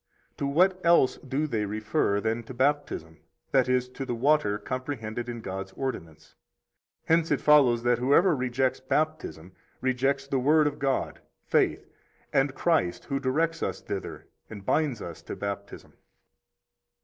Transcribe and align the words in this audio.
To 0.37 0.47
what 0.47 0.83
else 0.83 1.17
do 1.17 1.45
they 1.45 1.65
refer 1.67 2.19
than 2.19 2.41
to 2.45 2.55
Baptism, 2.55 3.19
that 3.51 3.69
is, 3.69 3.87
to 3.89 4.03
the 4.03 4.15
water 4.15 4.57
comprehended 4.57 5.29
in 5.29 5.41
God's 5.41 5.73
ordinance? 5.73 6.33
Hence 7.05 7.29
it 7.29 7.39
follows 7.39 7.83
that 7.83 7.99
whoever 7.99 8.35
rejects 8.35 8.79
Baptism 8.79 9.51
rejects 9.79 10.25
the 10.25 10.39
Word 10.39 10.65
of 10.65 10.79
God, 10.79 11.21
faith, 11.45 11.87
and 12.33 12.55
Christ, 12.55 13.05
who 13.05 13.19
directs 13.19 13.61
us 13.61 13.79
thither 13.79 14.25
and 14.49 14.65
binds 14.65 15.03
us 15.03 15.21
to 15.21 15.35
Baptism. 15.35 15.93